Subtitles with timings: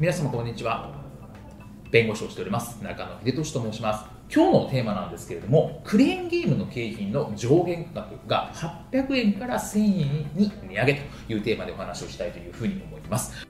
[0.00, 0.92] 皆様こんにちは。
[1.90, 2.80] 弁護士をしております。
[2.84, 4.04] 中野秀俊と申します。
[4.32, 8.52] 今日のテーマなんですけれどもクレーンゲームの景品の上限価格が
[8.92, 10.94] 800円から1000円に値上げ
[11.26, 13.48] というテーマでお話をしたいというふうに思います。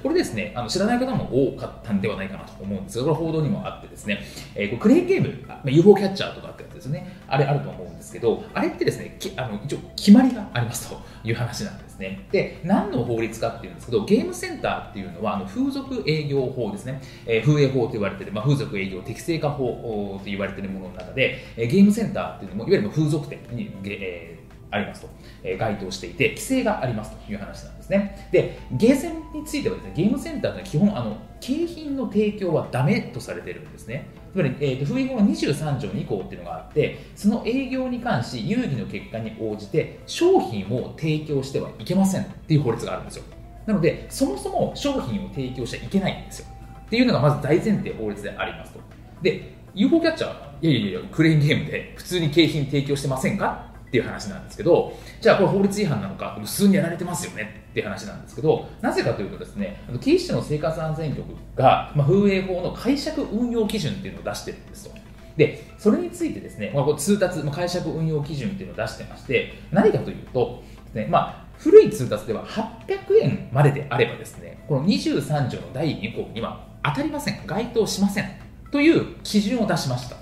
[0.00, 4.22] これですね、あの知らない方も多かったんではないかなと思うんですが、これ報道にもあってですね、
[4.54, 7.85] えー、クレーンゲーム、まあ、UFO キャッチャーとかってやつですね、あれあると思う
[8.16, 12.26] けど、あれってですね、あの一応決まりがありますという話なんですね。
[12.32, 25.08] で、何の法律かっていうんですけど、ゲームセンターっていうのはあの風俗営業法ですね、えー、風営法と言われてる、まあ、風俗営業適正化法と言われてるものの中で、ゲームセンターっていうのも、いわゆる風俗店に、えーありますと、
[25.42, 28.28] えー、該当していて、規制がありますという話なんですね。
[28.32, 34.08] で、ゲーセンについてはですね、ゲームセンターというのは基本、あの景品の提供はダメとされてるんですね。
[34.32, 43.24] つまり、えーと、と法の23条2項っていうのがあって、その営業に関し、有義の結果に応じて、商品を提供してはいけませんっていう法律があるんですよ。
[43.66, 46.46] なので、そもそも商品を提供しちゃいけないんですよ。
[46.86, 48.80] っていうのがまず大前提法律でありますと。
[49.22, 64.94] で、UFO キャッチャーは、いやいやいや、クレーンゲームで普通に景品提供してませんかっていう話なんですけど、じゃあこれ法律違反なのか、普通にやられてますよねっていう話なんですけど、なぜかというとですね、警視庁の生活安全局が、まあ、風営法の解釈運用基準っていうのを出してるんですと。
[65.38, 78.30] で、それについてですね、まあ、こ通達、まあ、解釈運用基準っていうのを出してまして、何かというと、ねまあ、古い通達では800円までであればですね、この23条の第2項には当たりません、該当しません
[78.70, 80.16] という基準を出しました。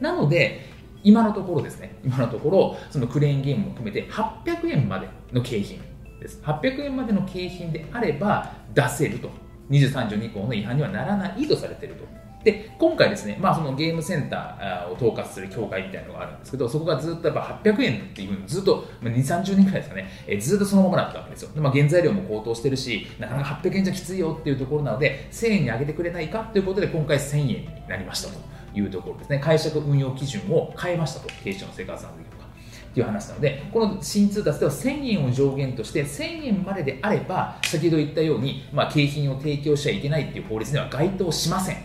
[0.00, 0.71] なので、
[1.04, 5.80] 今のところですね、今のところ、そのクレーンゲームも含めて800円までの景品
[6.20, 6.40] です。
[6.42, 9.30] 800円までの景品であれば出せると。
[9.70, 12.04] 23条2項の違反にはならないとされていると。
[12.44, 21.52] で、今回ですね、まあ、そのゲームセンターを統括する協会みたいなのがあるんですけど、そこがずっとやっぱ800円っていうふうにずっと、2、30年くらいですかね、えずっとそのままだったわけですよ。
[21.54, 28.40] でまあ、原材料も高騰してるし、なかなか800円じゃきついよっていうところなので、1000円に上げてくれないかということで、今回1000円になりましたと。
[28.74, 32.42] いうところですね、解釈運用基準を変えましたと、警視庁の生活安全局が。
[32.94, 41.76] という話なので、この新通達では1000円を上限として、1000円までであれば、先ほど言ったように、まあ、景品を提供しちゃいけないという法律には該当しません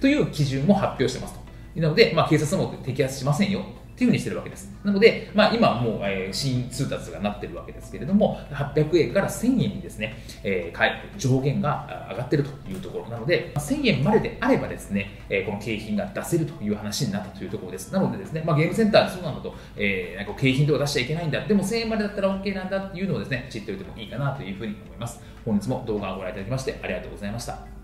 [0.00, 1.40] という基準も発表してますと。
[1.80, 3.64] なので、まあ、警察も摘発しませんよ
[3.98, 4.72] っていうふうにしてるわけです。
[4.84, 17.92] なので、まあ、今もう、えー、新通達がなってるわけですけれども、800円から1000円にですね、えー、上限が上がってるというところなので、1000円までであればですね、えー、この景品が出せるという話になったというところです。
[17.92, 25.20] なのでですね、まあ、ゲームセンターでそうなんだと、えー、なんか景品とか出しちゃいけないんだ、でも1000円までだったら OK なんだっていうのをですね、知っておいてもいいかなというふうに思います。
[25.44, 27.77] 本日も動画をご覧いただきましてありがとうございました。